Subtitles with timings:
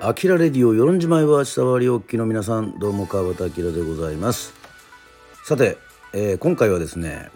[0.00, 4.52] アキラレディオ与論島へは伝わりおっきの皆さんどうも川端明でございます。
[5.44, 5.78] さて、
[6.12, 7.30] えー、今回はですね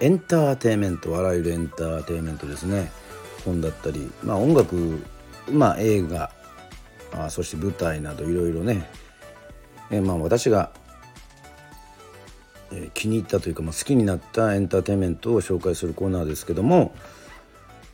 [0.00, 2.90] エンターテインメントあらゆるエンターテインメントですね。
[3.44, 4.98] 本だったり、まあ、音楽、
[5.48, 6.32] まあ、映画
[7.12, 8.90] あそして舞台などいろいろね、
[9.90, 10.72] えー、まあ私が、
[12.72, 16.94] え、気に入ったというか、まあ、好きになったエンターテインメントを紹介するコーナーですけども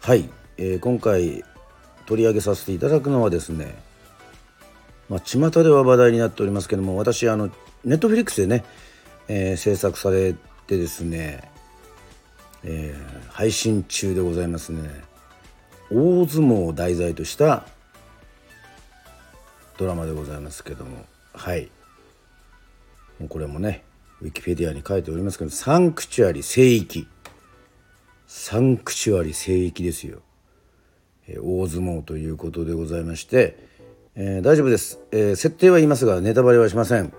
[0.01, 1.45] はい、えー、今回
[2.07, 3.77] 取り上げさせていただくのはですね
[5.09, 7.51] まあ巷では話題になっておりますけども私あの
[7.85, 8.65] ネットフリックスでね、
[9.29, 10.35] えー、制作され
[10.67, 11.51] てですね、
[12.63, 14.89] えー、配信中でございますね。
[15.91, 17.65] 大相撲を題材とした
[19.79, 21.71] ドラマでございますけどもはい。
[23.19, 23.85] もうこれもね
[24.21, 27.07] ウィキペディアに書いておりますけどサンクチュアリ聖域。
[28.27, 30.23] サンクチュアリ聖域ですよ。
[31.41, 33.59] 大相撲ということでございまして、
[34.15, 37.13] えー、大丈夫です、えー、設定は言いますがネタバレはしません、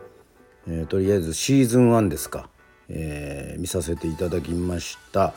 [0.67, 2.49] えー、とりあえずシーズン1ですか、
[2.89, 5.33] え見させていただきました。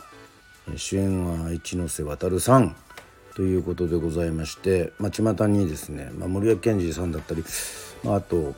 [0.76, 2.76] 主演は一ノ瀬渉さん。
[3.34, 7.42] ということでございましてまあ、巷にですね、まあ、森脇健児さんだったり、
[8.04, 8.54] まあ、あと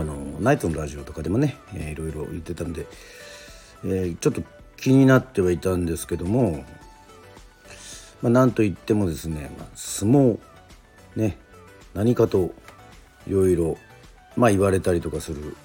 [0.00, 2.86] あのナイトのラジオとかでもね、えー、いろいろ言ってたんで、
[3.84, 4.42] えー、ちょっと
[4.76, 6.64] 気になってはいたんですけども
[8.22, 10.38] まあ、なんといってもですね、まあ、相撲
[11.16, 11.38] ね
[11.94, 12.54] 何かと
[13.28, 13.78] いろいろ
[14.36, 15.56] まあ言われたりとかする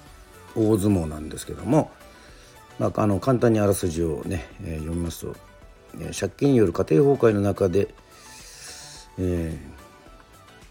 [0.54, 1.90] 大相撲なんですけども、
[2.78, 5.36] まあ、あの簡単にあらすじをね、えー、読みますと、
[5.98, 7.88] えー、借金による家庭崩壊の中で、
[9.18, 9.58] え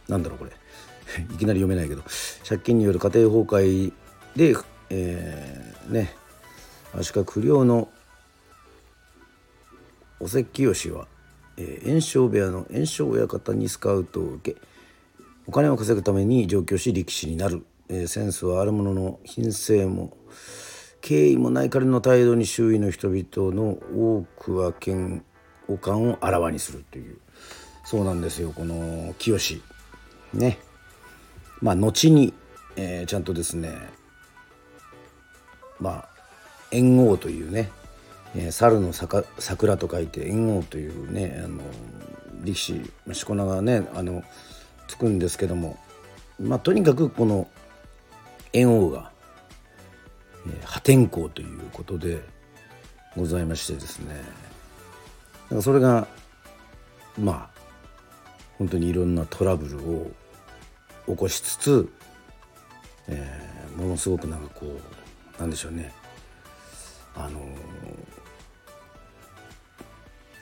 [0.08, 0.52] ー、なんだろうこれ。
[1.34, 2.04] いきなり読めないけど
[2.48, 3.94] 借金による家庭崩壊
[4.36, 4.56] で、
[4.90, 6.16] えー、ね
[6.94, 7.90] 足利不良の
[10.20, 11.08] お関清は
[11.58, 14.60] えー、炎症部屋の炎症親方にスカウトを受け
[15.48, 20.18] お金を稼ぐために上京し力士になる、えー、センスはあるものの品性も
[21.02, 25.22] 敬意もない彼の態度に周囲の人々の多くは嫌
[25.68, 27.18] 悪感をあらわにするという。
[27.84, 29.62] そうなんですよこの清
[30.34, 30.60] ね。
[31.62, 32.34] まあ後に、
[32.76, 33.78] えー、ちゃんとですね
[35.80, 36.10] まあ
[36.72, 37.72] 猿翁というね
[38.36, 41.62] えー、猿の桜と書いて猿翁というねあの
[42.44, 44.24] 力士しこ名がねあの
[44.88, 45.78] つくんですけども、
[46.40, 47.48] まあ、とにかくこの
[48.54, 49.12] 猿翁が、
[50.48, 52.22] えー、破天荒ということで
[53.18, 54.16] ございましてですね。
[54.16, 54.22] だ
[55.50, 56.08] からそれが
[57.20, 57.62] まあ
[58.58, 60.12] 本当にいろんなトラブルを
[61.08, 61.90] 起こしつつ、
[63.08, 65.92] えー、ものすごくなんかこうなんでしょうね。
[67.16, 67.40] あの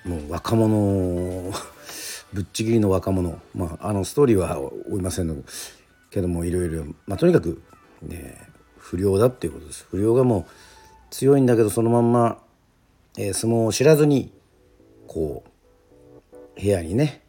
[0.06, 1.52] もう若者
[2.34, 3.40] ぶっちぎりの若者。
[3.56, 5.44] まああのストーリーは追いません
[6.12, 7.62] けどもいろいろまあとにかく
[8.02, 8.47] ね
[8.78, 9.86] 不良だっていうことです。
[9.90, 10.46] 不良がもう
[11.09, 12.41] 強いんだけどそのまんま、
[13.18, 14.31] えー、相撲を知らずに
[15.08, 15.44] こ
[16.58, 17.22] う部屋にね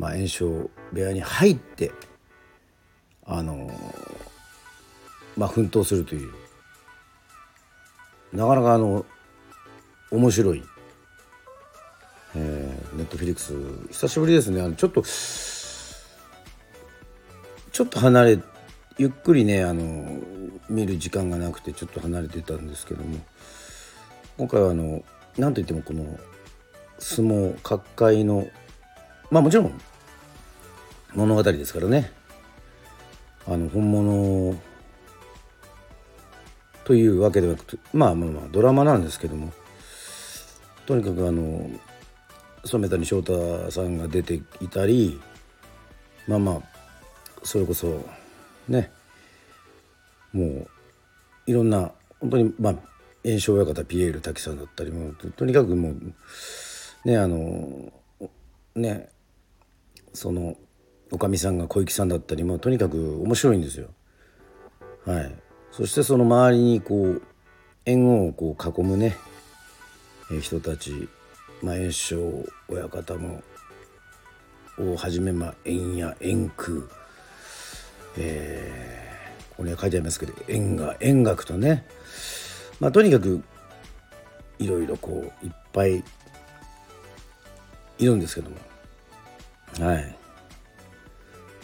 [0.00, 1.92] まあ炎症部屋に入って
[3.26, 3.70] あの
[5.36, 6.32] まあ奮闘するという。
[8.32, 9.04] なかなかあの
[10.10, 10.62] 面白い。
[12.34, 13.52] えー、ネットフィリックス。
[13.92, 14.62] 久しぶりですね。
[14.62, 18.38] あのちょっとちょっと離れ
[18.96, 20.18] ゆっくりねあの
[20.70, 23.18] 見る時間がなくてちょっと離れてたんですけども。
[24.38, 25.04] 今回はあの
[25.36, 26.18] 何といってもこの
[26.98, 28.48] 相撲角界の
[29.30, 29.78] まあもちろん
[31.14, 32.12] 物語ですからね。
[33.46, 34.54] あの本物
[36.84, 39.52] というわけではなくてまあまあまあドラマなんですけども
[40.86, 41.70] とにかくあの
[42.64, 45.20] 染谷翔太さんが出ていたり
[46.26, 46.62] まあまあ
[47.42, 48.04] それこそ
[48.68, 48.90] ね
[50.32, 50.68] もう
[51.46, 52.74] いろんな本当にまあ
[53.24, 57.92] 炎症親方ピエール滝さんだったりもとにかくもうねあの
[58.74, 59.08] ね
[60.12, 60.56] その
[61.10, 63.88] おかみさんが小池さんだったりもとにかく面白いんですよ。
[65.06, 65.34] はい、
[65.72, 67.22] そしてその周りにこう
[67.84, 69.16] 縁をこう囲むね
[70.40, 71.08] 人たち
[71.62, 73.42] まあ、炎症親方も
[74.78, 76.88] をはじめ、まあ、円や円空、
[78.16, 81.84] えー、ここには書いてありますけど円が円楽とね、
[82.78, 83.42] まあ、とにかく
[84.58, 86.02] いろいろこういっぱい
[87.98, 88.56] いるんですけども。
[89.86, 90.19] はい。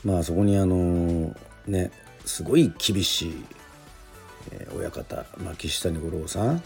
[0.05, 1.35] まあそこにあの
[1.67, 1.91] ね
[2.25, 3.45] すごい厳しい、
[4.53, 6.63] えー、親方、まあ、岸谷五郎さん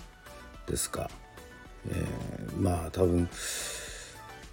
[0.66, 1.10] ですか、
[1.88, 3.28] えー、まあ多分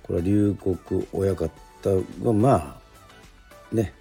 [0.03, 0.55] これは龍
[0.87, 1.51] 谷親方
[2.23, 2.79] がま
[3.71, 3.93] あね、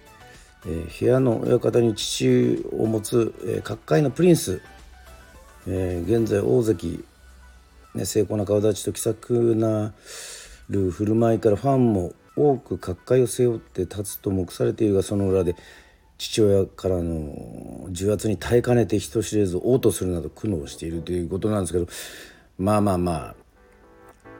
[0.65, 4.61] えー、部屋の親方に父を持つ、えー、各界のプリンス、
[5.67, 7.03] えー、現在大関、
[7.95, 9.93] ね、精巧な顔立ちと気さくな
[10.69, 15.55] る振る舞いからファンも多く各界を背負って立つと目されているがその裏で
[16.19, 21.87] 父親からの重圧に耐えかねて人知れず嘔吐するなど苦悩しているということなんですけど
[22.57, 23.35] まあまあまあ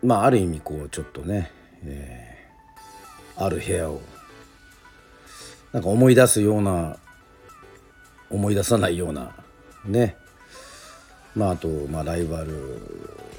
[0.03, 1.51] まあある意味こうちょっとね、
[1.83, 4.01] えー、ある部屋を
[5.73, 6.97] なんか思い出すような
[8.29, 9.35] 思い出さないような
[9.85, 10.17] ね。
[11.35, 12.51] まああと、まあ、ライバル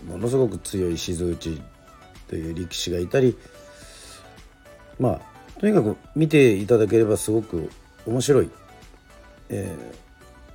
[0.07, 1.61] ものすごく強い静内
[2.29, 3.37] という力士がいたり
[4.99, 5.21] ま
[5.57, 7.71] あとにかく見ていただければすごく
[8.07, 8.51] 面白い、
[9.49, 9.77] え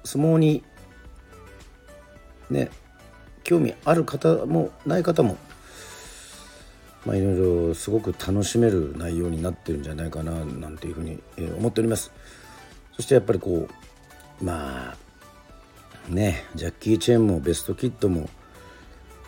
[0.03, 0.63] ー、相撲に
[2.49, 2.69] ね
[3.43, 5.37] 興味ある方もない方も
[7.05, 11.19] まあ、いろいろすごく楽しめる内容になってるんじゃないかななんていうふうに
[11.57, 12.11] 思っております。
[12.95, 13.67] そしてやっぱりこ
[14.41, 14.97] うまあ
[16.09, 18.29] ねジャッキー・チェンもベストキッドも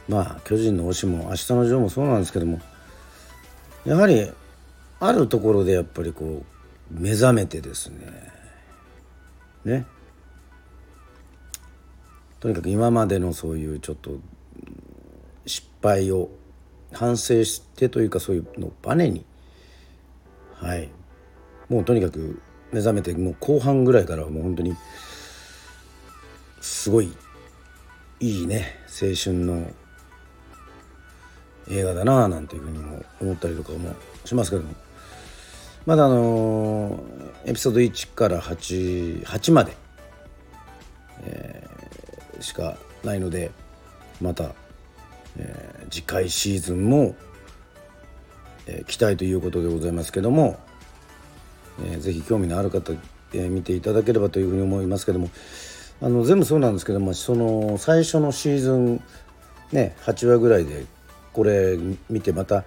[0.07, 2.59] まあ巨人の推しも明日のジョーもそうなんですけども
[3.85, 4.31] やはり
[5.07, 7.99] あるところでやっぱりこう目覚めてですね。
[9.63, 9.85] ね。
[12.39, 14.19] とにかく今までのそういうちょっと
[15.45, 16.29] 失敗を
[16.91, 19.25] 反省してというかそういうのをバネに
[20.55, 20.89] はい。
[21.69, 22.39] もうとにかく
[22.71, 24.75] 目覚めてもう後半ぐらいからはもう本当に
[26.61, 27.11] すごい
[28.19, 29.71] いいね青春の
[31.69, 34.84] 映画だななんていうふうにも思ったりとかもしますけども。
[35.85, 36.99] まだあの
[37.45, 39.77] エピソード1から 8, 8まで、
[41.21, 43.51] えー、しかないので
[44.19, 44.55] また、
[45.37, 47.15] えー、次回シーズンも、
[48.65, 50.59] えー、期待ということでございますけども、
[51.83, 52.93] えー、ぜひ興味のある方、
[53.33, 55.29] えー、見ていただければというふうに思いますけども
[56.01, 59.03] あの全部そうなんですけどもその最初のシーズン
[59.71, 60.85] ね8話ぐらいで
[61.31, 61.77] これ
[62.09, 62.63] 見てまた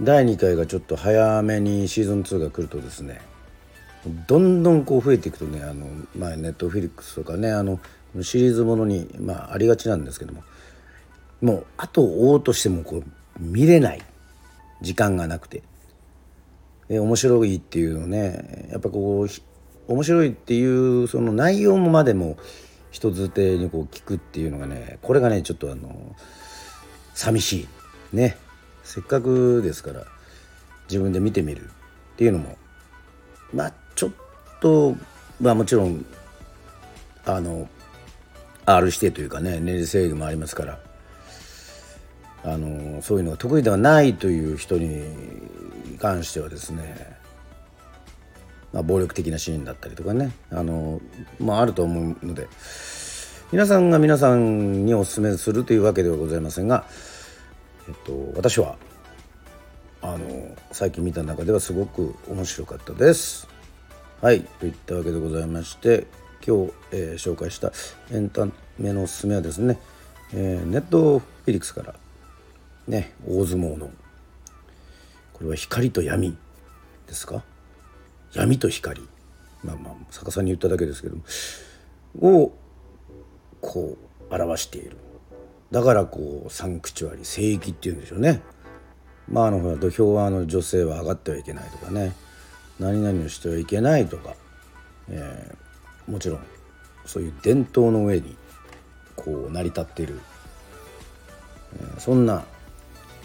[0.00, 3.20] 第2回がちょっと早めにシーズン2が来るとですね
[4.26, 5.86] どんどんこう増えていくとねあの、
[6.16, 7.78] まあ、ネットフィリックスとかねあの
[8.22, 10.42] シリーズものに、まあ、ありがちなんですけども
[11.42, 13.04] もうあと追おうとしてもこう
[13.38, 14.02] 見れない
[14.80, 15.62] 時間がなくて。
[16.90, 22.36] え面白いっていうのねやっぱこう面白いっていうその内容までも
[22.90, 26.16] 人づてにこう聞くっていうのがねこれがねちょっとあの
[27.14, 27.68] 寂し
[28.12, 28.16] い。
[28.16, 28.36] ね。
[28.90, 30.04] せっかくですから
[30.88, 31.68] 自分で見てみるっ
[32.16, 32.58] ていうのも
[33.54, 34.10] まあちょっ
[34.60, 34.96] と
[35.40, 36.04] まあもちろん
[37.24, 37.68] あの
[38.66, 40.80] R 指定というかね年齢制限もありますから
[42.42, 45.04] あのそういうのが得意ではないという人に
[46.00, 47.16] 関してはですね、
[48.72, 51.00] まあ、暴力的なシーンだったりとかねあの、
[51.38, 52.48] まあ、あると思うので
[53.52, 56.86] 皆さんが皆さんにお勧めするというわけではございませんが、
[57.88, 58.76] えっと、私は
[60.02, 63.48] あの最近見た中ではすごく面白かったです。
[64.20, 64.42] はい。
[64.42, 66.06] といったわけでございまして
[66.46, 67.72] 今日、えー、紹介した
[68.12, 68.46] エンタ
[68.78, 69.78] メのおすすめはですね、
[70.32, 71.94] えー、ネットフィリックスから
[72.86, 73.90] ね大相撲の
[75.32, 76.36] これは光と闇
[77.06, 77.42] ですか？
[78.32, 79.02] 闇と光。
[79.64, 81.22] まあまあ逆さに言っただけですけども
[82.44, 82.56] を
[83.60, 83.98] こ
[84.30, 84.96] う表している。
[85.70, 88.42] だからこうサンクチュアリ聖域っていうんでしょうね。
[89.28, 92.14] まああのほら土俵はあの女性は上がってはいけないとかね。
[92.80, 94.34] 何々をしてはいけないとか、
[95.10, 96.40] えー、もちろん
[97.04, 98.36] そういう伝統の上に
[99.14, 100.18] こう成り立っている、
[101.78, 102.42] えー、そんな、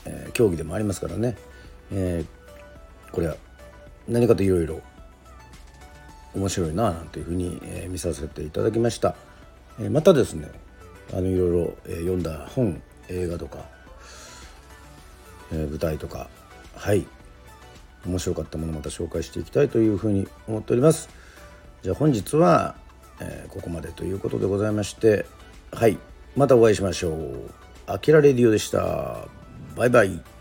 [0.04, 1.38] えー、競技でもありますからね、
[1.92, 3.38] えー、これは
[4.10, 4.82] 何かといろいろ
[6.36, 9.16] 面白いななんていうふうに、えー、見させていただきました、
[9.80, 10.52] えー、またですね
[11.14, 13.60] あのいろいろ、え、読んだ本映画とか、
[15.52, 16.30] え、舞台とか
[16.76, 17.06] はい。
[18.06, 21.10] 面白かったものまた紹介していきたいというふうに思っております。
[21.82, 22.76] じゃあ本日は、
[23.20, 25.26] え、ここまでということでございまして
[25.72, 25.98] はい。
[26.36, 27.52] またお会いしましょう。
[27.88, 29.28] あきらレディオでした。
[29.76, 30.35] バイバイ。